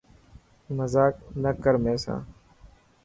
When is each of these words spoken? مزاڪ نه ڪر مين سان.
مزاڪ 0.77 1.13
نه 1.41 1.51
ڪر 1.63 1.75
مين 1.83 1.97
سان. 2.03 2.19